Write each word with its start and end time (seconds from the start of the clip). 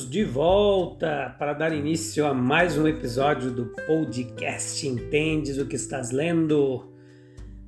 De 0.00 0.24
volta 0.24 1.36
para 1.38 1.52
dar 1.52 1.70
início 1.70 2.24
a 2.24 2.32
mais 2.32 2.78
um 2.78 2.88
episódio 2.88 3.50
do 3.50 3.66
podcast 3.86 4.88
Entendes 4.88 5.58
o 5.58 5.66
que 5.66 5.76
estás 5.76 6.10
lendo? 6.10 6.90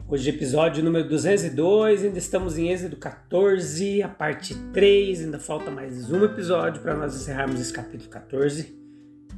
Hoje, 0.09 0.31
episódio 0.31 0.83
número 0.83 1.07
202, 1.07 2.03
ainda 2.03 2.19
estamos 2.19 2.57
em 2.57 2.71
Êxodo 2.71 2.97
14, 2.97 4.03
a 4.03 4.09
parte 4.09 4.55
3, 4.73 5.21
ainda 5.21 5.39
falta 5.39 5.71
mais 5.71 6.11
um 6.11 6.25
episódio 6.25 6.81
para 6.81 6.95
nós 6.97 7.15
encerrarmos 7.15 7.61
esse 7.61 7.73
capítulo 7.73 8.09
14. 8.09 8.75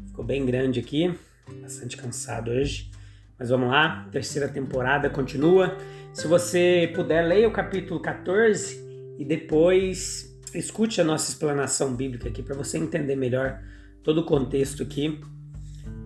Ficou 0.07 0.25
bem 0.25 0.47
grande 0.47 0.79
aqui, 0.79 1.13
bastante 1.61 1.97
cansado 1.97 2.53
hoje, 2.53 2.93
mas 3.37 3.51
vamos 3.51 3.69
lá, 3.69 4.09
terceira 4.13 4.49
temporada 4.49 5.11
continua. 5.11 5.77
Se 6.13 6.29
você 6.29 6.93
puder, 6.95 7.27
leia 7.27 7.49
o 7.49 7.53
capítulo 7.53 7.99
14 7.99 8.81
e 9.19 9.25
depois 9.25 10.36
escute 10.57 11.01
a 11.01 11.05
nossa 11.05 11.31
explanação 11.31 11.95
bíblica 11.95 12.29
aqui 12.29 12.43
para 12.43 12.55
você 12.55 12.79
entender 12.79 13.17
melhor 13.17 13.63
todo 14.03 14.23
o 14.23 14.25
contexto 14.25 14.83
aqui, 14.83 15.21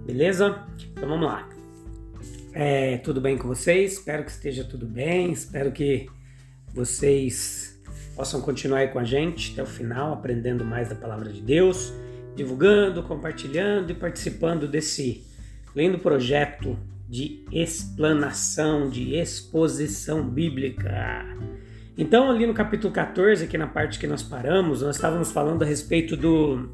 beleza? 0.04 0.66
Então 0.92 1.08
vamos 1.08 1.26
lá. 1.26 1.48
É, 2.52 2.98
tudo 2.98 3.20
bem 3.20 3.38
com 3.38 3.46
vocês? 3.46 3.92
Espero 3.92 4.24
que 4.24 4.30
esteja 4.30 4.64
tudo 4.64 4.86
bem. 4.86 5.30
Espero 5.30 5.70
que 5.70 6.08
vocês 6.74 7.80
possam 8.16 8.40
continuar 8.40 8.78
aí 8.78 8.88
com 8.88 8.98
a 8.98 9.04
gente 9.04 9.52
até 9.52 9.62
o 9.62 9.66
final, 9.66 10.12
aprendendo 10.12 10.64
mais 10.64 10.88
da 10.88 10.94
palavra 10.94 11.32
de 11.32 11.40
Deus, 11.40 11.92
divulgando, 12.34 13.02
compartilhando 13.02 13.92
e 13.92 13.94
participando 13.94 14.66
desse 14.66 15.24
lindo 15.74 15.98
projeto 15.98 16.76
de 17.08 17.44
explanação, 17.52 18.88
de 18.88 19.14
exposição 19.14 20.28
bíblica. 20.28 21.24
Então, 21.96 22.30
ali 22.30 22.46
no 22.46 22.54
capítulo 22.54 22.92
14, 22.92 23.44
aqui 23.44 23.58
na 23.58 23.66
parte 23.66 23.98
que 23.98 24.06
nós 24.06 24.22
paramos, 24.22 24.82
nós 24.82 24.96
estávamos 24.96 25.32
falando 25.32 25.62
a 25.62 25.66
respeito 25.66 26.16
do 26.16 26.68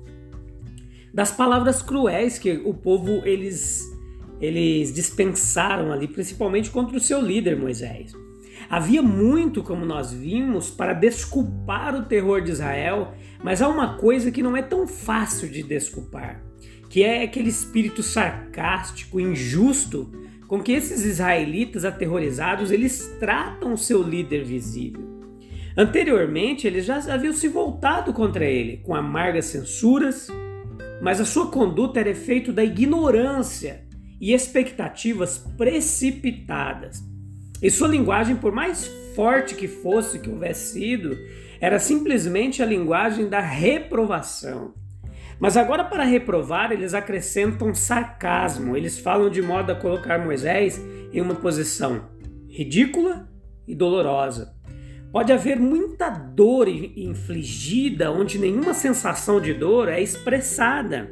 das 1.12 1.32
palavras 1.32 1.80
cruéis 1.80 2.38
que 2.38 2.60
o 2.64 2.74
povo 2.74 3.22
eles 3.24 3.90
eles 4.38 4.92
dispensaram 4.92 5.90
ali, 5.90 6.06
principalmente 6.06 6.70
contra 6.70 6.96
o 6.96 7.00
seu 7.00 7.22
líder 7.22 7.56
Moisés. 7.56 8.12
Havia 8.68 9.00
muito, 9.00 9.62
como 9.62 9.86
nós 9.86 10.12
vimos, 10.12 10.70
para 10.70 10.92
desculpar 10.92 11.94
o 11.94 12.04
terror 12.04 12.42
de 12.42 12.50
Israel, 12.50 13.14
mas 13.42 13.62
há 13.62 13.68
uma 13.68 13.96
coisa 13.96 14.30
que 14.30 14.42
não 14.42 14.56
é 14.56 14.62
tão 14.62 14.86
fácil 14.86 15.48
de 15.48 15.62
desculpar, 15.62 16.42
que 16.90 17.02
é 17.02 17.22
aquele 17.22 17.48
espírito 17.48 18.02
sarcástico, 18.02 19.20
injusto, 19.20 20.10
com 20.48 20.62
que 20.62 20.72
esses 20.72 21.04
israelitas 21.04 21.84
aterrorizados 21.84 22.70
eles 22.70 23.16
tratam 23.18 23.76
seu 23.76 24.02
líder 24.02 24.44
visível. 24.44 25.16
Anteriormente, 25.76 26.66
eles 26.66 26.86
já 26.86 26.98
haviam 27.12 27.34
se 27.34 27.48
voltado 27.48 28.12
contra 28.12 28.44
ele 28.46 28.78
com 28.78 28.94
amargas 28.94 29.46
censuras, 29.46 30.28
mas 31.02 31.20
a 31.20 31.24
sua 31.24 31.50
conduta 31.50 32.00
era 32.00 32.10
efeito 32.10 32.52
da 32.52 32.64
ignorância 32.64 33.84
e 34.20 34.32
expectativas 34.32 35.36
precipitadas. 35.56 37.02
E 37.62 37.70
sua 37.70 37.88
linguagem, 37.88 38.36
por 38.36 38.52
mais 38.52 38.86
forte 39.14 39.54
que 39.54 39.68
fosse 39.68 40.18
que 40.18 40.30
houvesse 40.30 40.72
sido, 40.72 41.18
era 41.60 41.78
simplesmente 41.78 42.62
a 42.62 42.66
linguagem 42.66 43.28
da 43.28 43.40
reprovação. 43.40 44.74
Mas 45.38 45.56
agora, 45.56 45.84
para 45.84 46.04
reprovar, 46.04 46.72
eles 46.72 46.94
acrescentam 46.94 47.74
sarcasmo. 47.74 48.76
Eles 48.76 48.98
falam 48.98 49.28
de 49.28 49.42
modo 49.42 49.70
a 49.70 49.74
colocar 49.74 50.18
Moisés 50.18 50.82
em 51.12 51.20
uma 51.20 51.34
posição 51.34 52.08
ridícula 52.48 53.28
e 53.66 53.74
dolorosa. 53.74 54.54
Pode 55.12 55.32
haver 55.32 55.58
muita 55.58 56.08
dor 56.08 56.68
infligida 56.68 58.10
onde 58.10 58.38
nenhuma 58.38 58.74
sensação 58.74 59.40
de 59.40 59.52
dor 59.52 59.88
é 59.88 60.00
expressada, 60.00 61.10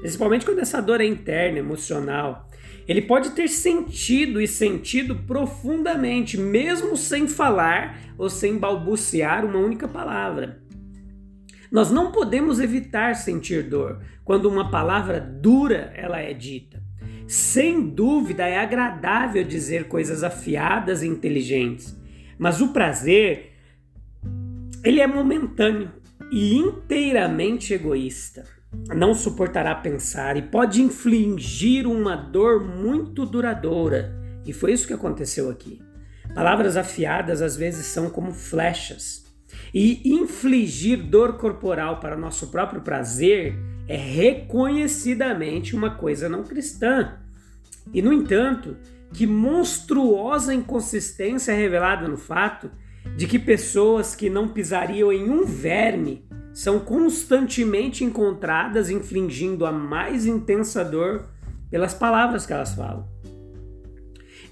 principalmente 0.00 0.44
quando 0.44 0.60
essa 0.60 0.80
dor 0.80 1.00
é 1.00 1.06
interna, 1.06 1.58
emocional. 1.58 2.48
Ele 2.88 3.02
pode 3.02 3.30
ter 3.30 3.48
sentido 3.48 4.40
e 4.40 4.46
sentido 4.46 5.16
profundamente, 5.26 6.38
mesmo 6.38 6.96
sem 6.96 7.26
falar 7.26 7.98
ou 8.16 8.30
sem 8.30 8.56
balbuciar 8.56 9.44
uma 9.44 9.58
única 9.58 9.88
palavra. 9.88 10.62
Nós 11.70 11.90
não 11.90 12.12
podemos 12.12 12.60
evitar 12.60 13.14
sentir 13.14 13.62
dor 13.64 14.00
quando 14.24 14.46
uma 14.46 14.70
palavra 14.70 15.20
dura 15.20 15.92
ela 15.94 16.20
é 16.20 16.32
dita. 16.32 16.82
Sem 17.26 17.88
dúvida 17.88 18.46
é 18.46 18.58
agradável 18.58 19.42
dizer 19.42 19.88
coisas 19.88 20.22
afiadas 20.22 21.02
e 21.02 21.08
inteligentes 21.08 21.96
mas 22.38 22.60
o 22.60 22.68
prazer, 22.68 23.52
ele 24.84 25.00
é 25.00 25.06
momentâneo 25.06 25.90
e 26.30 26.54
inteiramente 26.54 27.72
egoísta. 27.72 28.44
Não 28.94 29.14
suportará 29.14 29.74
pensar 29.74 30.36
e 30.36 30.42
pode 30.42 30.82
infligir 30.82 31.86
uma 31.86 32.14
dor 32.14 32.62
muito 32.62 33.24
duradoura. 33.24 34.14
E 34.44 34.52
foi 34.52 34.72
isso 34.72 34.86
que 34.86 34.92
aconteceu 34.92 35.48
aqui. 35.48 35.80
Palavras 36.34 36.76
afiadas 36.76 37.40
às 37.40 37.56
vezes 37.56 37.86
são 37.86 38.10
como 38.10 38.32
flechas. 38.32 39.24
E 39.72 40.00
infligir 40.12 41.02
dor 41.02 41.34
corporal 41.34 42.00
para 42.00 42.16
nosso 42.16 42.48
próprio 42.48 42.80
prazer 42.80 43.54
é 43.88 43.96
reconhecidamente 43.96 45.76
uma 45.76 45.90
coisa 45.90 46.28
não 46.28 46.42
cristã. 46.42 47.18
E, 47.92 48.02
no 48.02 48.12
entanto, 48.12 48.76
que 49.12 49.26
monstruosa 49.26 50.52
inconsistência 50.52 51.52
é 51.52 51.56
revelada 51.56 52.08
no 52.08 52.16
fato 52.16 52.70
de 53.16 53.26
que 53.26 53.38
pessoas 53.38 54.14
que 54.14 54.28
não 54.28 54.48
pisariam 54.48 55.12
em 55.12 55.30
um 55.30 55.44
verme 55.44 56.26
são 56.52 56.80
constantemente 56.80 58.02
encontradas 58.02 58.90
infligindo 58.90 59.66
a 59.66 59.72
mais 59.72 60.26
intensa 60.26 60.84
dor 60.84 61.26
pelas 61.70 61.94
palavras 61.94 62.46
que 62.46 62.52
elas 62.52 62.74
falam. 62.74 63.06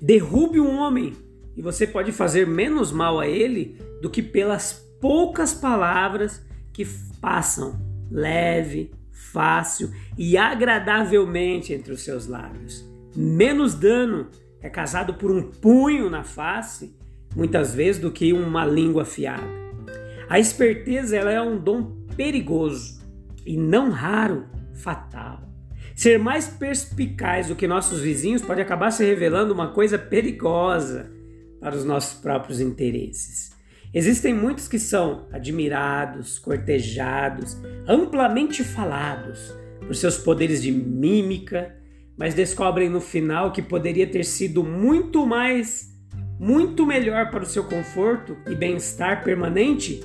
Derrube 0.00 0.60
um 0.60 0.76
homem 0.76 1.14
e 1.56 1.62
você 1.62 1.86
pode 1.86 2.12
fazer 2.12 2.46
menos 2.46 2.92
mal 2.92 3.18
a 3.18 3.26
ele 3.26 3.78
do 4.02 4.10
que 4.10 4.22
pelas 4.22 4.84
poucas 5.00 5.54
palavras 5.54 6.44
que 6.72 6.84
passam 7.20 7.78
leve, 8.10 8.92
fácil 9.10 9.90
e 10.16 10.36
agradavelmente 10.36 11.72
entre 11.72 11.92
os 11.92 12.02
seus 12.02 12.26
lábios. 12.26 12.84
Menos 13.16 13.74
dano 13.74 14.28
é 14.60 14.68
casado 14.68 15.14
por 15.14 15.30
um 15.30 15.42
punho 15.42 16.08
na 16.08 16.24
face, 16.24 16.96
muitas 17.34 17.74
vezes, 17.74 18.00
do 18.00 18.10
que 18.10 18.32
uma 18.32 18.64
língua 18.64 19.02
afiada. 19.02 19.46
A 20.28 20.38
esperteza 20.38 21.16
ela 21.16 21.30
é 21.30 21.40
um 21.40 21.58
dom 21.58 22.04
perigoso 22.16 23.00
e 23.44 23.56
não 23.56 23.90
raro 23.90 24.46
fatal. 24.72 25.42
Ser 25.94 26.18
mais 26.18 26.48
perspicaz 26.48 27.48
do 27.48 27.54
que 27.54 27.68
nossos 27.68 28.00
vizinhos 28.00 28.42
pode 28.42 28.60
acabar 28.60 28.90
se 28.90 29.04
revelando 29.04 29.54
uma 29.54 29.68
coisa 29.68 29.96
perigosa 29.96 31.10
para 31.60 31.76
os 31.76 31.84
nossos 31.84 32.18
próprios 32.18 32.60
interesses. 32.60 33.53
Existem 33.94 34.34
muitos 34.34 34.66
que 34.66 34.78
são 34.78 35.28
admirados, 35.32 36.38
cortejados, 36.40 37.56
amplamente 37.86 38.64
falados 38.64 39.54
por 39.86 39.94
seus 39.94 40.18
poderes 40.18 40.60
de 40.60 40.72
mímica, 40.72 41.76
mas 42.16 42.34
descobrem 42.34 42.88
no 42.88 43.00
final 43.00 43.52
que 43.52 43.62
poderia 43.62 44.06
ter 44.06 44.24
sido 44.24 44.64
muito 44.64 45.24
mais, 45.24 45.94
muito 46.40 46.84
melhor 46.84 47.30
para 47.30 47.44
o 47.44 47.46
seu 47.46 47.62
conforto 47.64 48.36
e 48.48 48.54
bem-estar 48.56 49.22
permanente 49.22 50.00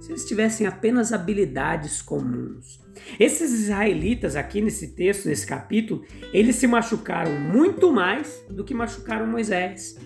se 0.00 0.10
eles 0.10 0.24
tivessem 0.24 0.66
apenas 0.66 1.12
habilidades 1.12 2.02
comuns. 2.02 2.80
Esses 3.18 3.52
israelitas 3.52 4.34
aqui 4.36 4.60
nesse 4.60 4.94
texto, 4.94 5.26
nesse 5.26 5.46
capítulo, 5.46 6.04
eles 6.32 6.56
se 6.56 6.66
machucaram 6.66 7.32
muito 7.38 7.92
mais 7.92 8.44
do 8.50 8.64
que 8.64 8.74
machucaram 8.74 9.26
Moisés. 9.26 9.96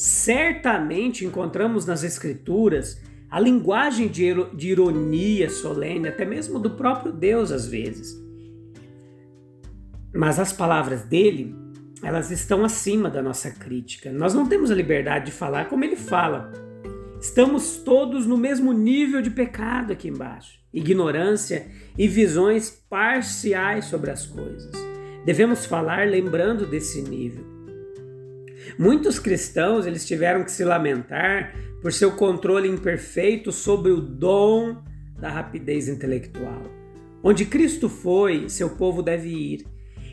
Certamente 0.00 1.24
encontramos 1.24 1.84
nas 1.84 2.04
escrituras 2.04 3.02
a 3.28 3.40
linguagem 3.40 4.06
de 4.06 4.68
ironia 4.68 5.50
solene, 5.50 6.06
até 6.06 6.24
mesmo 6.24 6.60
do 6.60 6.70
próprio 6.70 7.10
Deus 7.10 7.50
às 7.50 7.66
vezes. 7.66 8.16
Mas 10.14 10.38
as 10.38 10.52
palavras 10.52 11.02
dele, 11.02 11.52
elas 12.00 12.30
estão 12.30 12.64
acima 12.64 13.10
da 13.10 13.20
nossa 13.20 13.50
crítica. 13.50 14.12
Nós 14.12 14.32
não 14.32 14.46
temos 14.46 14.70
a 14.70 14.74
liberdade 14.76 15.26
de 15.26 15.32
falar 15.32 15.68
como 15.68 15.82
ele 15.82 15.96
fala. 15.96 16.52
Estamos 17.20 17.78
todos 17.78 18.24
no 18.24 18.38
mesmo 18.38 18.72
nível 18.72 19.20
de 19.20 19.30
pecado 19.30 19.92
aqui 19.92 20.06
embaixo, 20.06 20.60
ignorância 20.72 21.66
e 21.98 22.06
visões 22.06 22.70
parciais 22.70 23.86
sobre 23.86 24.12
as 24.12 24.24
coisas. 24.24 24.70
Devemos 25.24 25.66
falar 25.66 26.06
lembrando 26.06 26.64
desse 26.64 27.02
nível. 27.02 27.47
Muitos 28.78 29.18
cristãos 29.18 29.86
eles 29.86 30.06
tiveram 30.06 30.44
que 30.44 30.50
se 30.50 30.64
lamentar 30.64 31.54
por 31.80 31.92
seu 31.92 32.12
controle 32.12 32.68
imperfeito 32.68 33.52
sobre 33.52 33.92
o 33.92 34.00
dom 34.00 34.82
da 35.18 35.30
rapidez 35.30 35.88
intelectual. 35.88 36.62
Onde 37.22 37.44
Cristo 37.44 37.88
foi, 37.88 38.48
seu 38.48 38.70
povo 38.70 39.02
deve 39.02 39.28
ir. 39.28 39.66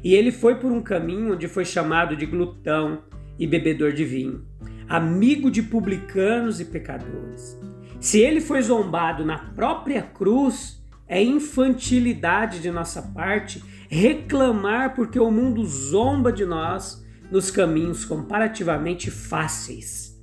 E 0.03 0.13
ele 0.13 0.31
foi 0.31 0.55
por 0.55 0.71
um 0.71 0.81
caminho 0.81 1.33
onde 1.33 1.47
foi 1.47 1.65
chamado 1.65 2.15
de 2.15 2.25
glutão 2.25 3.03
e 3.37 3.47
bebedor 3.47 3.91
de 3.91 4.05
vinho, 4.05 4.45
amigo 4.87 5.49
de 5.51 5.61
publicanos 5.61 6.59
e 6.59 6.65
pecadores. 6.65 7.59
Se 7.99 8.19
ele 8.19 8.39
foi 8.39 8.61
zombado 8.61 9.25
na 9.25 9.37
própria 9.37 10.01
cruz, 10.01 10.81
é 11.07 11.21
infantilidade 11.23 12.59
de 12.59 12.71
nossa 12.71 13.01
parte 13.01 13.63
reclamar 13.89 14.95
porque 14.95 15.19
o 15.19 15.31
mundo 15.31 15.65
zomba 15.65 16.31
de 16.31 16.45
nós 16.45 17.04
nos 17.31 17.51
caminhos 17.51 18.05
comparativamente 18.05 19.09
fáceis 19.09 20.19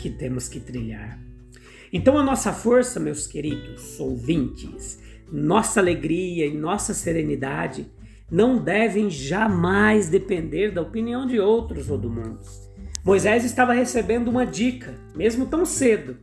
que 0.00 0.10
temos 0.10 0.48
que 0.48 0.60
trilhar. 0.60 1.18
Então, 1.92 2.16
a 2.16 2.22
nossa 2.22 2.52
força, 2.52 3.00
meus 3.00 3.26
queridos 3.26 3.98
ouvintes, 4.00 5.00
nossa 5.30 5.80
alegria 5.80 6.46
e 6.46 6.56
nossa 6.56 6.94
serenidade 6.94 7.90
não 8.30 8.62
devem 8.62 9.10
jamais 9.10 10.08
depender 10.08 10.70
da 10.70 10.82
opinião 10.82 11.26
de 11.26 11.40
outros 11.40 11.90
ou 11.90 11.98
do 11.98 12.08
mundo. 12.08 12.40
Moisés 13.04 13.44
estava 13.44 13.72
recebendo 13.72 14.28
uma 14.28 14.46
dica, 14.46 14.94
mesmo 15.16 15.46
tão 15.46 15.64
cedo, 15.64 16.16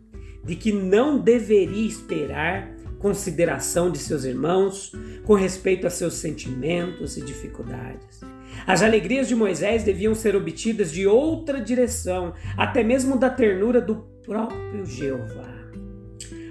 de 0.43 0.55
que 0.55 0.71
não 0.71 1.19
deveria 1.19 1.87
esperar 1.87 2.71
consideração 2.99 3.91
de 3.91 3.97
seus 3.97 4.23
irmãos 4.23 4.91
com 5.25 5.33
respeito 5.33 5.85
a 5.85 5.89
seus 5.89 6.15
sentimentos 6.15 7.17
e 7.17 7.21
dificuldades. 7.21 8.21
As 8.65 8.81
alegrias 8.81 9.27
de 9.27 9.35
Moisés 9.35 9.83
deviam 9.83 10.15
ser 10.15 10.35
obtidas 10.35 10.91
de 10.91 11.05
outra 11.05 11.61
direção, 11.61 12.33
até 12.57 12.83
mesmo 12.83 13.17
da 13.17 13.29
ternura 13.29 13.79
do 13.79 13.95
próprio 14.25 14.85
Jeová. 14.85 15.55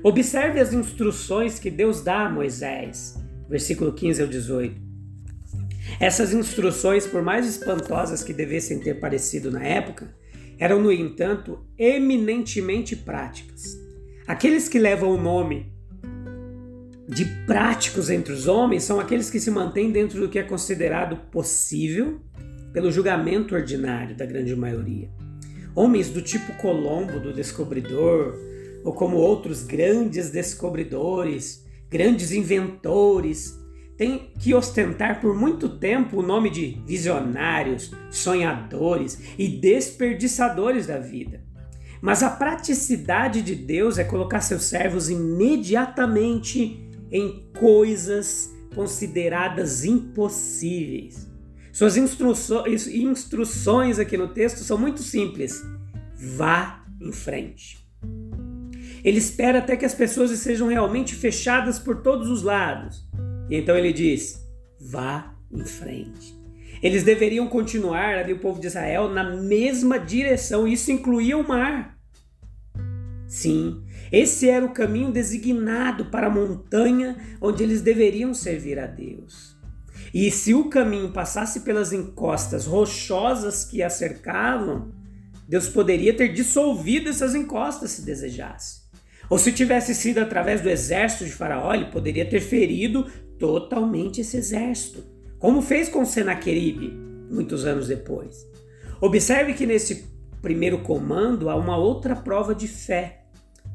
Observe 0.02 0.60
as 0.60 0.72
instruções 0.72 1.58
que 1.58 1.70
Deus 1.70 2.02
dá 2.02 2.26
a 2.26 2.30
Moisés, 2.30 3.16
versículo 3.48 3.92
15 3.92 4.22
ao 4.22 4.28
18. 4.28 4.86
Essas 5.98 6.32
instruções, 6.32 7.06
por 7.06 7.22
mais 7.22 7.46
espantosas 7.46 8.22
que 8.22 8.32
devessem 8.32 8.78
ter 8.78 9.00
parecido 9.00 9.50
na 9.50 9.62
época, 9.62 10.14
eram, 10.58 10.80
no 10.80 10.92
entanto, 10.92 11.58
eminentemente 11.78 12.96
práticas. 12.96 13.76
Aqueles 14.26 14.68
que 14.68 14.78
levam 14.78 15.10
o 15.10 15.20
nome 15.20 15.72
de 17.08 17.24
práticos 17.46 18.10
entre 18.10 18.32
os 18.32 18.48
homens 18.48 18.82
são 18.82 18.98
aqueles 18.98 19.30
que 19.30 19.38
se 19.38 19.50
mantêm 19.50 19.92
dentro 19.92 20.20
do 20.20 20.28
que 20.28 20.38
é 20.38 20.42
considerado 20.42 21.16
possível 21.30 22.20
pelo 22.72 22.90
julgamento 22.90 23.54
ordinário 23.54 24.16
da 24.16 24.26
grande 24.26 24.54
maioria. 24.56 25.08
Homens 25.74 26.10
do 26.10 26.20
tipo 26.20 26.52
Colombo, 26.54 27.20
do 27.20 27.32
descobridor, 27.32 28.34
ou 28.84 28.92
como 28.92 29.16
outros 29.16 29.62
grandes 29.62 30.30
descobridores, 30.30 31.64
grandes 31.88 32.32
inventores, 32.32 33.58
têm 33.96 34.30
que 34.38 34.54
ostentar 34.54 35.20
por 35.20 35.34
muito 35.34 35.68
tempo 35.78 36.18
o 36.18 36.22
nome 36.22 36.50
de 36.50 36.82
visionários, 36.86 37.92
sonhadores 38.10 39.20
e 39.38 39.48
desperdiçadores 39.48 40.86
da 40.86 40.98
vida. 40.98 41.42
Mas 42.00 42.22
a 42.22 42.30
praticidade 42.30 43.42
de 43.42 43.54
Deus 43.54 43.98
é 43.98 44.04
colocar 44.04 44.40
seus 44.40 44.64
servos 44.64 45.08
imediatamente 45.08 46.85
em 47.10 47.48
coisas 47.58 48.52
consideradas 48.74 49.84
impossíveis. 49.84 51.30
Suas 51.72 51.96
instruções 51.96 53.98
aqui 53.98 54.16
no 54.16 54.28
texto 54.28 54.64
são 54.64 54.78
muito 54.78 55.02
simples. 55.02 55.62
Vá 56.14 56.84
em 57.00 57.12
frente. 57.12 57.86
Ele 59.04 59.18
espera 59.18 59.58
até 59.58 59.76
que 59.76 59.84
as 59.84 59.94
pessoas 59.94 60.30
sejam 60.30 60.68
realmente 60.68 61.14
fechadas 61.14 61.78
por 61.78 62.02
todos 62.02 62.28
os 62.28 62.42
lados. 62.42 63.06
E 63.48 63.56
então 63.56 63.76
ele 63.76 63.92
diz: 63.92 64.42
vá 64.80 65.34
em 65.52 65.64
frente. 65.64 66.34
Eles 66.82 67.02
deveriam 67.02 67.46
continuar, 67.46 68.16
ali 68.16 68.32
o 68.32 68.38
povo 68.38 68.60
de 68.60 68.66
Israel, 68.66 69.08
na 69.08 69.36
mesma 69.36 69.98
direção. 69.98 70.66
Isso 70.66 70.90
incluía 70.90 71.36
o 71.36 71.46
mar. 71.46 71.96
Sim, 73.26 73.82
esse 74.10 74.48
era 74.48 74.64
o 74.64 74.72
caminho 74.72 75.10
designado 75.10 76.06
para 76.06 76.26
a 76.26 76.30
montanha 76.30 77.16
onde 77.40 77.62
eles 77.62 77.82
deveriam 77.82 78.32
servir 78.32 78.78
a 78.78 78.86
Deus. 78.86 79.56
E 80.12 80.30
se 80.30 80.54
o 80.54 80.68
caminho 80.68 81.12
passasse 81.12 81.60
pelas 81.60 81.92
encostas 81.92 82.66
rochosas 82.66 83.64
que 83.64 83.82
a 83.82 83.90
cercavam, 83.90 84.92
Deus 85.48 85.68
poderia 85.68 86.14
ter 86.14 86.32
dissolvido 86.32 87.08
essas 87.08 87.34
encostas 87.34 87.90
se 87.90 88.02
desejasse. 88.02 88.86
Ou 89.28 89.38
se 89.38 89.52
tivesse 89.52 89.94
sido 89.94 90.18
através 90.18 90.60
do 90.60 90.70
exército 90.70 91.24
de 91.24 91.32
Faraó, 91.32 91.74
ele 91.74 91.86
poderia 91.86 92.24
ter 92.24 92.40
ferido 92.40 93.06
totalmente 93.38 94.20
esse 94.20 94.36
exército, 94.36 95.04
como 95.38 95.60
fez 95.60 95.88
com 95.88 96.04
Senaqueribe 96.04 96.90
muitos 97.30 97.64
anos 97.64 97.88
depois. 97.88 98.46
Observe 99.00 99.52
que 99.52 99.66
nesse 99.66 100.06
primeiro 100.40 100.78
comando 100.78 101.50
há 101.50 101.56
uma 101.56 101.76
outra 101.76 102.14
prova 102.14 102.54
de 102.54 102.68
fé 102.68 103.25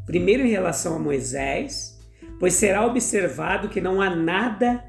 Primeiro, 0.05 0.43
em 0.43 0.49
relação 0.49 0.95
a 0.95 0.99
Moisés, 0.99 1.99
pois 2.39 2.53
será 2.53 2.85
observado 2.85 3.69
que 3.69 3.81
não 3.81 4.01
há 4.01 4.15
nada 4.15 4.83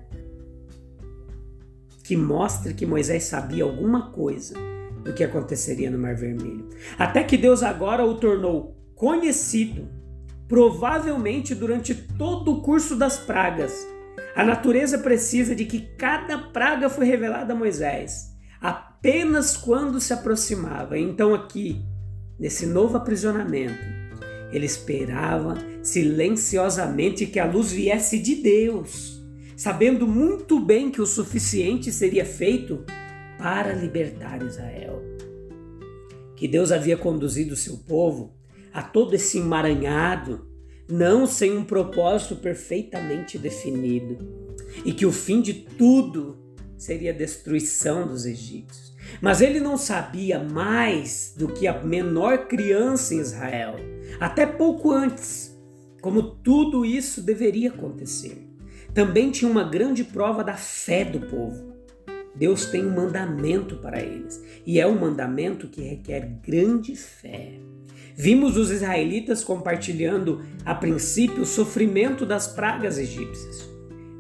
que 2.02 2.16
mostre 2.16 2.74
que 2.74 2.84
Moisés 2.84 3.24
sabia 3.24 3.64
alguma 3.64 4.10
coisa 4.10 4.54
do 5.04 5.12
que 5.12 5.24
aconteceria 5.24 5.90
no 5.90 5.98
Mar 5.98 6.14
Vermelho. 6.14 6.68
Até 6.98 7.22
que 7.22 7.36
Deus 7.36 7.62
agora 7.62 8.04
o 8.04 8.14
tornou 8.14 8.76
conhecido, 8.94 9.88
provavelmente 10.48 11.54
durante 11.54 11.94
todo 11.94 12.52
o 12.52 12.62
curso 12.62 12.96
das 12.96 13.18
pragas. 13.18 13.86
A 14.34 14.44
natureza 14.44 14.98
precisa 14.98 15.54
de 15.54 15.64
que 15.64 15.80
cada 15.96 16.38
praga 16.38 16.88
foi 16.88 17.06
revelada 17.06 17.52
a 17.52 17.56
Moisés, 17.56 18.30
apenas 18.60 19.56
quando 19.56 20.00
se 20.00 20.12
aproximava. 20.12 20.98
Então, 20.98 21.34
aqui, 21.34 21.84
nesse 22.38 22.66
novo 22.66 22.96
aprisionamento, 22.96 24.01
ele 24.52 24.66
esperava 24.66 25.54
silenciosamente 25.82 27.26
que 27.26 27.40
a 27.40 27.50
luz 27.50 27.72
viesse 27.72 28.18
de 28.18 28.36
Deus, 28.36 29.20
sabendo 29.56 30.06
muito 30.06 30.60
bem 30.60 30.90
que 30.90 31.00
o 31.00 31.06
suficiente 31.06 31.90
seria 31.90 32.24
feito 32.24 32.84
para 33.38 33.72
libertar 33.72 34.42
Israel. 34.42 35.02
Que 36.36 36.46
Deus 36.46 36.70
havia 36.70 36.96
conduzido 36.96 37.56
seu 37.56 37.78
povo 37.78 38.34
a 38.72 38.82
todo 38.82 39.14
esse 39.14 39.38
emaranhado, 39.38 40.46
não 40.88 41.26
sem 41.26 41.56
um 41.56 41.64
propósito 41.64 42.36
perfeitamente 42.36 43.38
definido, 43.38 44.18
e 44.84 44.92
que 44.92 45.06
o 45.06 45.12
fim 45.12 45.40
de 45.40 45.54
tudo 45.54 46.38
seria 46.76 47.12
a 47.12 47.16
destruição 47.16 48.06
dos 48.06 48.26
egípcios. 48.26 48.91
Mas 49.20 49.40
ele 49.40 49.60
não 49.60 49.76
sabia 49.76 50.38
mais 50.38 51.34
do 51.36 51.48
que 51.48 51.66
a 51.66 51.82
menor 51.82 52.46
criança 52.46 53.14
em 53.14 53.18
Israel 53.18 53.76
até 54.20 54.46
pouco 54.46 54.90
antes, 54.90 55.56
como 56.00 56.22
tudo 56.22 56.84
isso 56.84 57.22
deveria 57.22 57.70
acontecer. 57.70 58.48
Também 58.94 59.30
tinha 59.30 59.50
uma 59.50 59.64
grande 59.64 60.04
prova 60.04 60.44
da 60.44 60.54
fé 60.54 61.04
do 61.04 61.20
povo. 61.20 61.72
Deus 62.34 62.66
tem 62.66 62.86
um 62.86 62.94
mandamento 62.94 63.76
para 63.76 64.00
eles, 64.00 64.42
e 64.66 64.80
é 64.80 64.86
um 64.86 64.98
mandamento 64.98 65.68
que 65.68 65.82
requer 65.82 66.40
grande 66.42 66.96
fé. 66.96 67.52
Vimos 68.14 68.56
os 68.56 68.70
israelitas 68.70 69.42
compartilhando 69.42 70.42
a 70.64 70.74
princípio 70.74 71.42
o 71.42 71.46
sofrimento 71.46 72.26
das 72.26 72.46
pragas 72.46 72.98
egípcias. 72.98 73.68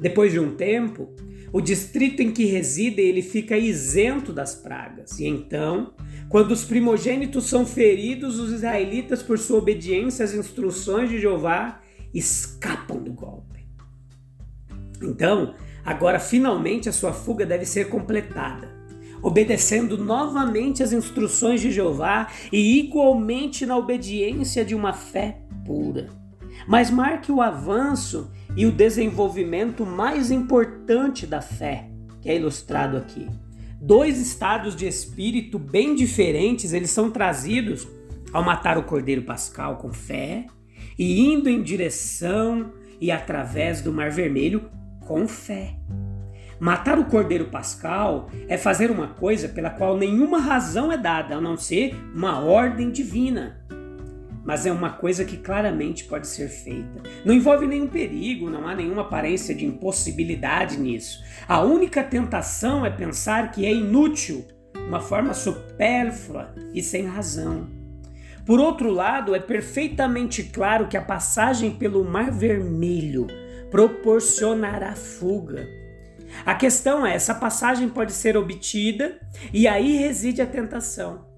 Depois 0.00 0.32
de 0.32 0.40
um 0.40 0.54
tempo, 0.54 1.14
o 1.52 1.60
distrito 1.60 2.22
em 2.22 2.32
que 2.32 2.46
reside 2.46 3.00
ele 3.00 3.22
fica 3.22 3.56
isento 3.56 4.32
das 4.32 4.54
pragas, 4.54 5.18
e 5.18 5.26
então 5.26 5.92
quando 6.32 6.52
os 6.52 6.64
primogênitos 6.64 7.44
são 7.44 7.66
feridos, 7.66 8.38
os 8.38 8.52
israelitas, 8.52 9.22
por 9.22 9.38
sua 9.38 9.58
obediência 9.58 10.24
às 10.24 10.32
instruções 10.32 11.10
de 11.10 11.20
Jeová, 11.20 11.82
escapam 12.14 13.02
do 13.02 13.12
golpe. 13.12 13.66
Então, 15.02 15.54
agora 15.84 16.18
finalmente 16.18 16.88
a 16.88 16.92
sua 16.92 17.12
fuga 17.12 17.44
deve 17.44 17.66
ser 17.66 17.90
completada, 17.90 18.74
obedecendo 19.20 19.98
novamente 19.98 20.82
às 20.82 20.94
instruções 20.94 21.60
de 21.60 21.70
Jeová 21.70 22.28
e 22.50 22.78
igualmente 22.78 23.66
na 23.66 23.76
obediência 23.76 24.64
de 24.64 24.74
uma 24.74 24.94
fé 24.94 25.38
pura. 25.66 26.08
Mas 26.66 26.90
marque 26.90 27.30
o 27.30 27.42
avanço 27.42 28.30
e 28.56 28.66
o 28.66 28.72
desenvolvimento 28.72 29.86
mais 29.86 30.30
importante 30.30 31.26
da 31.26 31.40
fé, 31.40 31.88
que 32.20 32.28
é 32.28 32.36
ilustrado 32.36 32.96
aqui 32.96 33.28
dois 33.82 34.20
estados 34.20 34.76
de 34.76 34.86
espírito 34.86 35.58
bem 35.58 35.96
diferentes, 35.96 36.72
eles 36.72 36.90
são 36.90 37.10
trazidos 37.10 37.88
ao 38.32 38.44
matar 38.44 38.78
o 38.78 38.84
cordeiro 38.84 39.22
pascal 39.22 39.76
com 39.78 39.92
fé 39.92 40.46
e 40.96 41.20
indo 41.20 41.48
em 41.48 41.60
direção 41.60 42.72
e 43.00 43.10
através 43.10 43.82
do 43.82 43.92
Mar 43.92 44.10
Vermelho 44.10 44.70
com 45.00 45.26
fé. 45.26 45.74
Matar 46.60 46.96
o 46.96 47.06
cordeiro 47.06 47.46
pascal 47.46 48.30
é 48.46 48.56
fazer 48.56 48.88
uma 48.88 49.08
coisa 49.08 49.48
pela 49.48 49.70
qual 49.70 49.98
nenhuma 49.98 50.38
razão 50.38 50.92
é 50.92 50.96
dada, 50.96 51.34
a 51.34 51.40
não 51.40 51.56
ser 51.56 51.92
uma 52.14 52.38
ordem 52.38 52.88
divina. 52.88 53.66
Mas 54.44 54.66
é 54.66 54.72
uma 54.72 54.90
coisa 54.90 55.24
que 55.24 55.36
claramente 55.36 56.04
pode 56.04 56.26
ser 56.26 56.48
feita. 56.48 57.02
Não 57.24 57.32
envolve 57.32 57.66
nenhum 57.66 57.86
perigo, 57.86 58.50
não 58.50 58.66
há 58.66 58.74
nenhuma 58.74 59.02
aparência 59.02 59.54
de 59.54 59.64
impossibilidade 59.64 60.78
nisso. 60.78 61.22
A 61.46 61.60
única 61.62 62.02
tentação 62.02 62.84
é 62.84 62.90
pensar 62.90 63.52
que 63.52 63.64
é 63.64 63.72
inútil, 63.72 64.44
uma 64.88 65.00
forma 65.00 65.32
supérflua 65.32 66.54
e 66.74 66.82
sem 66.82 67.06
razão. 67.06 67.68
Por 68.44 68.58
outro 68.58 68.90
lado, 68.90 69.34
é 69.34 69.38
perfeitamente 69.38 70.42
claro 70.42 70.88
que 70.88 70.96
a 70.96 71.02
passagem 71.02 71.70
pelo 71.70 72.04
Mar 72.04 72.32
Vermelho 72.32 73.28
proporcionará 73.70 74.96
fuga 74.96 75.82
a 76.44 76.54
questão 76.54 77.06
é: 77.06 77.14
essa 77.14 77.34
passagem 77.34 77.88
pode 77.88 78.12
ser 78.12 78.36
obtida 78.36 79.18
e 79.52 79.68
aí 79.68 79.96
reside 79.96 80.40
a 80.40 80.46
tentação. 80.46 81.31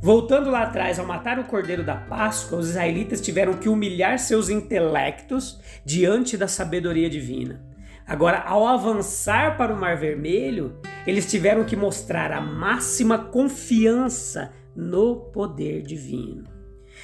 Voltando 0.00 0.48
lá 0.48 0.62
atrás, 0.62 0.98
ao 1.00 1.06
matar 1.06 1.40
o 1.40 1.44
cordeiro 1.44 1.82
da 1.82 1.96
Páscoa, 1.96 2.60
os 2.60 2.70
israelitas 2.70 3.20
tiveram 3.20 3.54
que 3.54 3.68
humilhar 3.68 4.16
seus 4.20 4.48
intelectos 4.48 5.60
diante 5.84 6.36
da 6.36 6.46
sabedoria 6.46 7.10
divina. 7.10 7.60
Agora, 8.06 8.38
ao 8.42 8.66
avançar 8.66 9.56
para 9.56 9.74
o 9.74 9.78
Mar 9.78 9.96
Vermelho, 9.96 10.78
eles 11.04 11.28
tiveram 11.28 11.64
que 11.64 11.74
mostrar 11.74 12.30
a 12.32 12.40
máxima 12.40 13.18
confiança 13.18 14.52
no 14.74 15.16
poder 15.32 15.82
divino. 15.82 16.44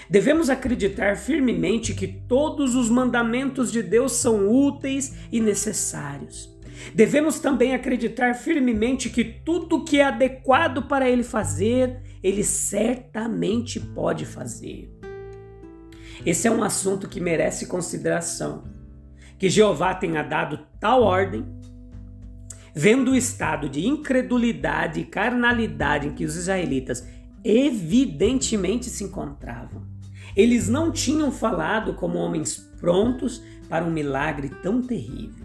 Devemos 0.08 0.48
acreditar 0.48 1.16
firmemente 1.16 1.94
que 1.94 2.06
todos 2.06 2.76
os 2.76 2.88
mandamentos 2.88 3.72
de 3.72 3.82
Deus 3.82 4.12
são 4.12 4.48
úteis 4.48 5.16
e 5.32 5.40
necessários. 5.40 6.53
Devemos 6.94 7.38
também 7.38 7.74
acreditar 7.74 8.34
firmemente 8.34 9.10
que 9.10 9.24
tudo 9.24 9.84
que 9.84 10.00
é 10.00 10.04
adequado 10.04 10.82
para 10.82 11.08
ele 11.08 11.22
fazer, 11.22 12.00
ele 12.22 12.44
certamente 12.44 13.80
pode 13.80 14.24
fazer. 14.24 14.90
Esse 16.24 16.48
é 16.48 16.50
um 16.50 16.62
assunto 16.62 17.08
que 17.08 17.20
merece 17.20 17.66
consideração. 17.66 18.64
Que 19.38 19.50
Jeová 19.50 19.94
tenha 19.94 20.22
dado 20.22 20.60
tal 20.80 21.02
ordem, 21.02 21.44
vendo 22.74 23.12
o 23.12 23.16
estado 23.16 23.68
de 23.68 23.86
incredulidade 23.86 25.00
e 25.00 25.04
carnalidade 25.04 26.08
em 26.08 26.12
que 26.12 26.24
os 26.24 26.36
israelitas 26.36 27.06
evidentemente 27.44 28.86
se 28.86 29.04
encontravam. 29.04 29.82
Eles 30.34 30.68
não 30.68 30.90
tinham 30.90 31.30
falado 31.30 31.94
como 31.94 32.18
homens 32.18 32.56
prontos 32.80 33.42
para 33.68 33.84
um 33.84 33.90
milagre 33.90 34.48
tão 34.62 34.82
terrível. 34.82 35.43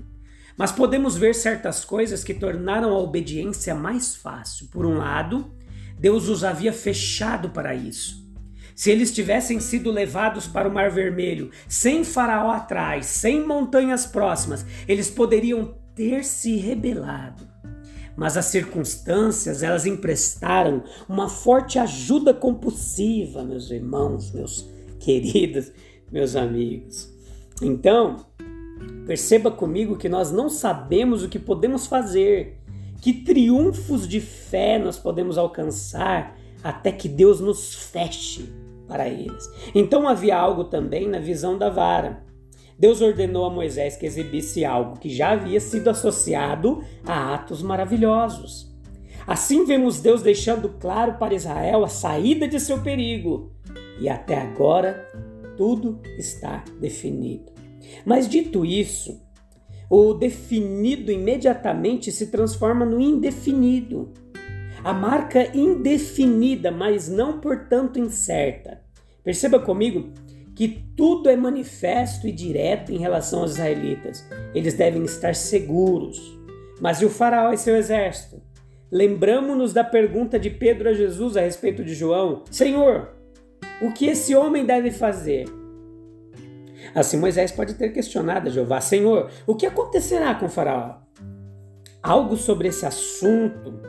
Mas 0.59 0.73
podemos 0.73 1.15
ver 1.15 1.33
certas 1.33 1.85
coisas 1.85 2.21
que 2.21 2.33
tornaram 2.33 2.93
a 2.93 2.99
obediência 2.99 3.73
mais 3.73 4.13
fácil. 4.13 4.67
Por 4.67 4.85
um 4.85 4.97
lado, 4.97 5.49
Deus 5.97 6.27
os 6.27 6.43
havia 6.43 6.73
fechado 6.73 7.51
para 7.51 7.73
isso. 7.73 8.27
Se 8.75 8.91
eles 8.91 9.09
tivessem 9.13 9.61
sido 9.61 9.89
levados 9.89 10.47
para 10.47 10.67
o 10.67 10.73
Mar 10.73 10.91
Vermelho, 10.91 11.49
sem 11.65 12.03
Faraó 12.03 12.51
atrás, 12.51 13.05
sem 13.05 13.47
montanhas 13.47 14.05
próximas, 14.05 14.65
eles 14.85 15.09
poderiam 15.09 15.75
ter 15.95 16.25
se 16.25 16.57
rebelado. 16.57 17.47
Mas 18.17 18.35
as 18.35 18.47
circunstâncias, 18.47 19.63
elas 19.63 19.85
emprestaram 19.85 20.83
uma 21.07 21.29
forte 21.29 21.79
ajuda 21.79 22.33
compulsiva, 22.33 23.45
meus 23.45 23.71
irmãos, 23.71 24.33
meus 24.33 24.69
queridos, 24.99 25.71
meus 26.11 26.35
amigos. 26.35 27.09
Então, 27.61 28.25
Perceba 29.05 29.49
comigo 29.49 29.97
que 29.97 30.07
nós 30.07 30.31
não 30.31 30.49
sabemos 30.49 31.23
o 31.23 31.29
que 31.29 31.39
podemos 31.39 31.87
fazer, 31.87 32.59
que 33.01 33.13
triunfos 33.13 34.07
de 34.07 34.19
fé 34.19 34.77
nós 34.77 34.99
podemos 34.99 35.37
alcançar 35.37 36.37
até 36.63 36.91
que 36.91 37.07
Deus 37.07 37.39
nos 37.39 37.73
feche 37.73 38.51
para 38.87 39.07
eles. 39.07 39.49
Então 39.73 40.07
havia 40.07 40.35
algo 40.37 40.65
também 40.65 41.07
na 41.07 41.19
visão 41.19 41.57
da 41.57 41.69
vara. 41.69 42.23
Deus 42.77 43.01
ordenou 43.01 43.45
a 43.45 43.49
Moisés 43.49 43.97
que 43.97 44.05
exibisse 44.05 44.63
algo 44.63 44.99
que 44.99 45.09
já 45.09 45.31
havia 45.31 45.59
sido 45.59 45.89
associado 45.89 46.83
a 47.05 47.33
atos 47.35 47.61
maravilhosos. 47.61 48.69
Assim 49.27 49.65
vemos 49.65 49.99
Deus 49.99 50.21
deixando 50.21 50.69
claro 50.79 51.13
para 51.19 51.35
Israel 51.35 51.83
a 51.83 51.89
saída 51.89 52.47
de 52.47 52.59
seu 52.59 52.81
perigo. 52.81 53.51
E 53.99 54.07
até 54.07 54.41
agora 54.41 55.07
tudo 55.57 55.99
está 56.17 56.63
definido. 56.79 57.58
Mas 58.05 58.27
dito 58.27 58.65
isso, 58.65 59.21
o 59.89 60.13
definido 60.13 61.11
imediatamente 61.11 62.11
se 62.11 62.27
transforma 62.27 62.85
no 62.85 62.99
indefinido. 62.99 64.13
A 64.83 64.93
marca 64.93 65.55
indefinida, 65.57 66.71
mas 66.71 67.09
não 67.09 67.39
portanto 67.39 67.99
incerta. 67.99 68.81
Perceba 69.23 69.59
comigo 69.59 70.13
que 70.55 70.67
tudo 70.95 71.29
é 71.29 71.35
manifesto 71.35 72.27
e 72.27 72.31
direto 72.31 72.91
em 72.91 72.97
relação 72.97 73.41
aos 73.41 73.51
israelitas. 73.51 74.27
Eles 74.53 74.73
devem 74.73 75.03
estar 75.03 75.33
seguros. 75.33 76.37
Mas 76.79 77.01
e 77.01 77.05
o 77.05 77.09
faraó 77.09 77.51
e 77.51 77.57
seu 77.57 77.75
exército? 77.75 78.41
Lembramos-nos 78.91 79.73
da 79.73 79.83
pergunta 79.83 80.39
de 80.39 80.49
Pedro 80.49 80.89
a 80.89 80.93
Jesus 80.93 81.37
a 81.37 81.41
respeito 81.41 81.83
de 81.83 81.93
João: 81.93 82.43
Senhor, 82.49 83.09
o 83.81 83.91
que 83.91 84.07
esse 84.07 84.35
homem 84.35 84.65
deve 84.65 84.91
fazer? 84.91 85.45
Assim 86.93 87.17
Moisés 87.17 87.51
pode 87.51 87.75
ter 87.75 87.89
questionado 87.89 88.49
a 88.49 88.51
Jeová: 88.51 88.81
Senhor, 88.81 89.29
o 89.45 89.55
que 89.55 89.65
acontecerá 89.65 90.35
com 90.35 90.49
Faraó? 90.49 90.97
Algo 92.01 92.37
sobre 92.37 92.67
esse 92.67 92.85
assunto. 92.85 93.79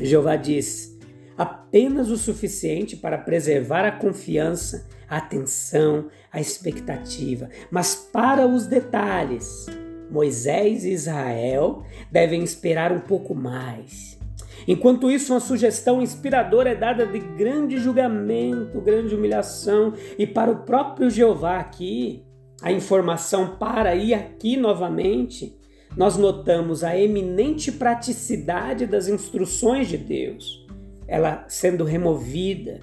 Jeová 0.00 0.36
diz: 0.36 0.98
apenas 1.36 2.10
o 2.10 2.16
suficiente 2.16 2.96
para 2.96 3.18
preservar 3.18 3.84
a 3.84 3.92
confiança, 3.92 4.86
a 5.08 5.18
atenção, 5.18 6.08
a 6.32 6.40
expectativa, 6.40 7.48
mas 7.70 7.94
para 7.94 8.46
os 8.46 8.66
detalhes. 8.66 9.66
Moisés 10.10 10.84
e 10.84 10.90
Israel 10.90 11.82
devem 12.10 12.44
esperar 12.44 12.92
um 12.92 13.00
pouco 13.00 13.34
mais 13.34 14.18
Enquanto 14.66 15.10
isso, 15.10 15.32
uma 15.32 15.40
sugestão 15.40 16.00
inspiradora 16.00 16.70
é 16.70 16.74
dada 16.74 17.06
de 17.06 17.18
grande 17.18 17.76
julgamento, 17.78 18.80
grande 18.80 19.14
humilhação, 19.14 19.92
e 20.18 20.26
para 20.26 20.50
o 20.50 20.64
próprio 20.64 21.10
Jeová 21.10 21.58
aqui, 21.58 22.24
a 22.62 22.72
informação 22.72 23.56
para 23.56 23.94
e 23.94 24.14
aqui 24.14 24.56
novamente, 24.56 25.58
nós 25.96 26.16
notamos 26.16 26.82
a 26.82 26.98
eminente 26.98 27.70
praticidade 27.70 28.86
das 28.86 29.06
instruções 29.06 29.86
de 29.88 29.98
Deus, 29.98 30.66
ela 31.06 31.44
sendo 31.46 31.84
removida. 31.84 32.80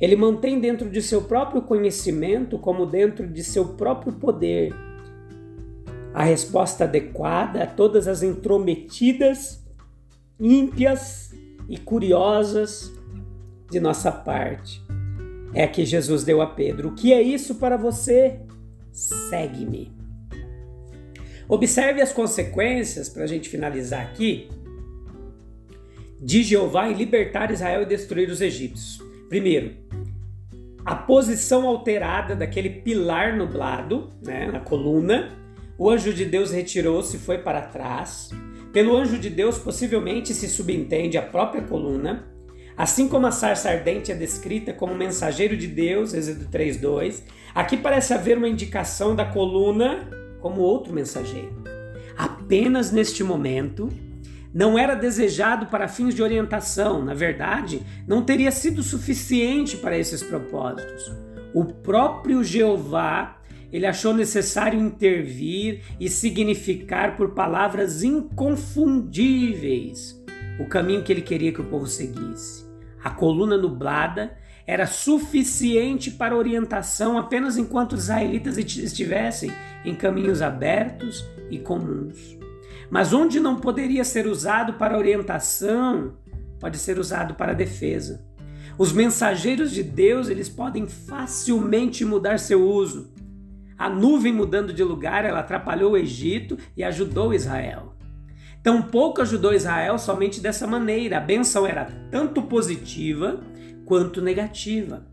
Ele 0.00 0.16
mantém 0.16 0.58
dentro 0.58 0.90
de 0.90 1.00
seu 1.00 1.22
próprio 1.22 1.62
conhecimento, 1.62 2.58
como 2.58 2.86
dentro 2.86 3.28
de 3.28 3.44
seu 3.44 3.74
próprio 3.74 4.14
poder, 4.14 4.74
a 6.12 6.24
resposta 6.24 6.84
adequada 6.84 7.62
a 7.62 7.66
todas 7.66 8.08
as 8.08 8.22
intrometidas 8.22 9.61
ímpias 10.42 11.32
e 11.68 11.78
curiosas 11.78 12.92
de 13.70 13.78
nossa 13.78 14.10
parte. 14.10 14.82
É 15.54 15.66
que 15.68 15.86
Jesus 15.86 16.24
deu 16.24 16.42
a 16.42 16.46
Pedro: 16.46 16.88
O 16.88 16.94
que 16.94 17.12
é 17.12 17.22
isso 17.22 17.54
para 17.54 17.76
você? 17.76 18.40
Segue-me. 18.90 19.92
Observe 21.48 22.00
as 22.00 22.12
consequências, 22.12 23.08
para 23.08 23.24
a 23.24 23.26
gente 23.26 23.48
finalizar 23.48 24.02
aqui, 24.02 24.48
de 26.20 26.42
Jeová 26.42 26.88
em 26.88 26.94
libertar 26.94 27.50
Israel 27.50 27.82
e 27.82 27.86
destruir 27.86 28.30
os 28.30 28.40
egípcios. 28.40 29.02
Primeiro, 29.28 29.74
a 30.84 30.94
posição 30.94 31.66
alterada 31.66 32.34
daquele 32.34 32.70
pilar 32.70 33.36
nublado, 33.36 34.12
né, 34.22 34.46
na 34.50 34.60
coluna. 34.60 35.36
O 35.78 35.90
anjo 35.90 36.12
de 36.12 36.24
Deus 36.24 36.52
retirou-se 36.52 37.16
e 37.16 37.20
foi 37.20 37.38
para 37.38 37.62
trás. 37.62 38.30
Pelo 38.72 38.96
anjo 38.96 39.18
de 39.18 39.28
Deus, 39.28 39.58
possivelmente 39.58 40.32
se 40.32 40.48
subentende 40.48 41.18
a 41.18 41.22
própria 41.22 41.62
coluna, 41.62 42.24
assim 42.74 43.06
como 43.06 43.26
a 43.26 43.30
sarça 43.30 43.68
ardente 43.68 44.10
é 44.10 44.14
descrita 44.14 44.72
como 44.72 44.94
mensageiro 44.94 45.56
de 45.56 45.66
Deus, 45.66 46.14
Êxodo 46.14 46.46
3:2. 46.46 47.22
Aqui 47.54 47.76
parece 47.76 48.14
haver 48.14 48.38
uma 48.38 48.48
indicação 48.48 49.14
da 49.14 49.26
coluna 49.26 50.08
como 50.40 50.62
outro 50.62 50.92
mensageiro. 50.92 51.62
Apenas 52.16 52.90
neste 52.90 53.22
momento, 53.22 53.90
não 54.54 54.78
era 54.78 54.94
desejado 54.94 55.66
para 55.66 55.86
fins 55.86 56.14
de 56.14 56.22
orientação, 56.22 57.04
na 57.04 57.14
verdade, 57.14 57.82
não 58.06 58.22
teria 58.22 58.50
sido 58.50 58.82
suficiente 58.82 59.76
para 59.76 59.98
esses 59.98 60.22
propósitos. 60.22 61.12
O 61.54 61.66
próprio 61.66 62.42
Jeová 62.42 63.36
ele 63.72 63.86
achou 63.86 64.12
necessário 64.12 64.78
intervir 64.78 65.80
e 65.98 66.06
significar 66.08 67.16
por 67.16 67.30
palavras 67.30 68.02
inconfundíveis 68.02 70.22
o 70.60 70.66
caminho 70.66 71.02
que 71.02 71.10
ele 71.10 71.22
queria 71.22 71.52
que 71.52 71.62
o 71.62 71.64
povo 71.64 71.86
seguisse. 71.86 72.70
A 73.02 73.10
coluna 73.10 73.56
nublada 73.56 74.36
era 74.66 74.86
suficiente 74.86 76.10
para 76.10 76.36
orientação 76.36 77.16
apenas 77.18 77.56
enquanto 77.56 77.94
os 77.94 78.02
israelitas 78.04 78.58
estivessem 78.58 79.50
em 79.84 79.94
caminhos 79.94 80.42
abertos 80.42 81.24
e 81.50 81.58
comuns. 81.58 82.38
Mas 82.90 83.12
onde 83.12 83.40
não 83.40 83.56
poderia 83.56 84.04
ser 84.04 84.26
usado 84.26 84.74
para 84.74 84.98
orientação, 84.98 86.16
pode 86.60 86.78
ser 86.78 86.98
usado 86.98 87.34
para 87.34 87.54
defesa. 87.54 88.24
Os 88.78 88.92
mensageiros 88.92 89.72
de 89.72 89.82
Deus, 89.82 90.28
eles 90.28 90.48
podem 90.48 90.86
facilmente 90.86 92.04
mudar 92.04 92.38
seu 92.38 92.62
uso. 92.62 93.11
A 93.82 93.88
nuvem 93.88 94.32
mudando 94.32 94.72
de 94.72 94.84
lugar, 94.84 95.24
ela 95.24 95.40
atrapalhou 95.40 95.94
o 95.94 95.96
Egito 95.96 96.56
e 96.76 96.84
ajudou 96.84 97.34
Israel. 97.34 97.96
Tampouco 98.62 99.20
ajudou 99.20 99.52
Israel 99.52 99.98
somente 99.98 100.40
dessa 100.40 100.68
maneira. 100.68 101.16
A 101.16 101.20
benção 101.20 101.66
era 101.66 101.86
tanto 102.08 102.42
positiva 102.42 103.40
quanto 103.84 104.22
negativa. 104.22 105.04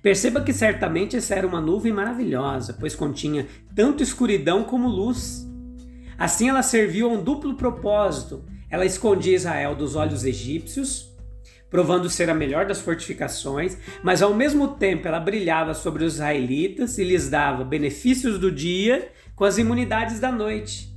Perceba 0.00 0.42
que 0.42 0.52
certamente 0.52 1.16
essa 1.16 1.34
era 1.34 1.44
uma 1.44 1.60
nuvem 1.60 1.92
maravilhosa, 1.92 2.76
pois 2.78 2.94
continha 2.94 3.48
tanto 3.74 4.00
escuridão 4.00 4.62
como 4.62 4.86
luz. 4.86 5.44
Assim 6.16 6.48
ela 6.48 6.62
serviu 6.62 7.10
a 7.10 7.12
um 7.12 7.20
duplo 7.20 7.56
propósito. 7.56 8.44
Ela 8.70 8.86
escondia 8.86 9.34
Israel 9.34 9.74
dos 9.74 9.96
olhos 9.96 10.24
egípcios, 10.24 11.09
provando 11.70 12.10
ser 12.10 12.28
a 12.28 12.34
melhor 12.34 12.66
das 12.66 12.80
fortificações, 12.80 13.78
mas 14.02 14.20
ao 14.22 14.34
mesmo 14.34 14.68
tempo 14.68 15.06
ela 15.06 15.20
brilhava 15.20 15.72
sobre 15.72 16.04
os 16.04 16.14
israelitas 16.14 16.98
e 16.98 17.04
lhes 17.04 17.30
dava 17.30 17.64
benefícios 17.64 18.38
do 18.38 18.50
dia 18.50 19.12
com 19.36 19.44
as 19.44 19.56
imunidades 19.56 20.18
da 20.18 20.32
noite. 20.32 20.90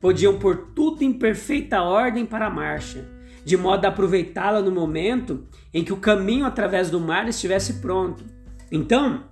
Podiam 0.00 0.38
pôr 0.38 0.70
tudo 0.74 1.02
em 1.02 1.12
perfeita 1.12 1.82
ordem 1.82 2.24
para 2.24 2.46
a 2.46 2.50
marcha 2.50 3.18
de 3.48 3.56
modo 3.56 3.86
a 3.86 3.88
aproveitá-la 3.88 4.60
no 4.60 4.70
momento 4.70 5.44
em 5.72 5.82
que 5.82 5.92
o 5.92 5.96
caminho 5.96 6.44
através 6.44 6.90
do 6.90 7.00
mar 7.00 7.26
estivesse 7.26 7.80
pronto. 7.80 8.22
Então, 8.70 9.24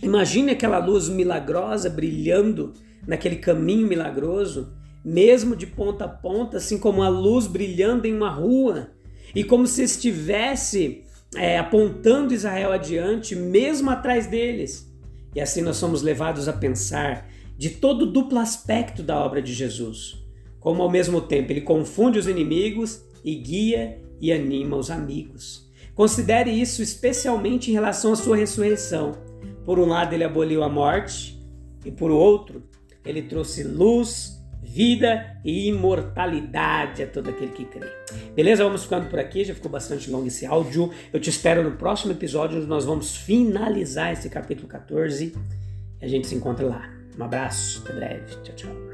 imagine 0.00 0.52
aquela 0.52 0.78
luz 0.78 1.08
milagrosa 1.08 1.90
brilhando 1.90 2.72
naquele 3.04 3.34
caminho 3.34 3.88
milagroso, 3.88 4.72
mesmo 5.04 5.56
de 5.56 5.66
ponta 5.66 6.04
a 6.04 6.08
ponta, 6.08 6.58
assim 6.58 6.78
como 6.78 7.02
a 7.02 7.08
luz 7.08 7.48
brilhando 7.48 8.06
em 8.06 8.14
uma 8.14 8.30
rua, 8.30 8.90
e 9.36 9.44
como 9.44 9.66
se 9.66 9.82
estivesse 9.82 11.04
é, 11.36 11.58
apontando 11.58 12.32
Israel 12.32 12.72
adiante, 12.72 13.36
mesmo 13.36 13.90
atrás 13.90 14.26
deles. 14.26 14.90
E 15.34 15.40
assim 15.42 15.60
nós 15.60 15.76
somos 15.76 16.00
levados 16.00 16.48
a 16.48 16.54
pensar 16.54 17.28
de 17.58 17.68
todo 17.68 18.02
o 18.02 18.06
duplo 18.10 18.38
aspecto 18.38 19.02
da 19.02 19.22
obra 19.22 19.42
de 19.42 19.52
Jesus. 19.52 20.24
Como 20.58 20.82
ao 20.82 20.90
mesmo 20.90 21.20
tempo 21.20 21.52
ele 21.52 21.60
confunde 21.60 22.18
os 22.18 22.26
inimigos 22.26 23.02
e 23.22 23.34
guia 23.34 24.00
e 24.22 24.32
anima 24.32 24.74
os 24.74 24.90
amigos. 24.90 25.70
Considere 25.94 26.50
isso 26.50 26.80
especialmente 26.80 27.70
em 27.70 27.74
relação 27.74 28.14
à 28.14 28.16
sua 28.16 28.38
ressurreição. 28.38 29.18
Por 29.66 29.78
um 29.78 29.84
lado, 29.84 30.14
ele 30.14 30.24
aboliu 30.24 30.62
a 30.62 30.68
morte, 30.68 31.38
e 31.84 31.90
por 31.90 32.10
outro, 32.10 32.62
ele 33.04 33.20
trouxe 33.20 33.62
luz, 33.62 34.35
vida 34.66 35.38
e 35.44 35.68
imortalidade 35.68 37.02
a 37.02 37.06
todo 37.06 37.30
aquele 37.30 37.52
que 37.52 37.64
crê. 37.64 37.86
Beleza? 38.34 38.64
Vamos 38.64 38.82
ficando 38.82 39.08
por 39.08 39.18
aqui, 39.18 39.44
já 39.44 39.54
ficou 39.54 39.70
bastante 39.70 40.10
longo 40.10 40.26
esse 40.26 40.44
áudio. 40.44 40.90
Eu 41.12 41.20
te 41.20 41.30
espero 41.30 41.62
no 41.62 41.76
próximo 41.76 42.12
episódio, 42.12 42.58
onde 42.58 42.66
nós 42.66 42.84
vamos 42.84 43.16
finalizar 43.16 44.12
esse 44.12 44.28
capítulo 44.28 44.68
14 44.68 45.34
e 46.00 46.04
a 46.04 46.08
gente 46.08 46.26
se 46.26 46.34
encontra 46.34 46.66
lá. 46.66 46.90
Um 47.18 47.24
abraço, 47.24 47.82
até 47.84 47.92
breve. 47.94 48.36
Tchau, 48.42 48.54
tchau. 48.54 48.85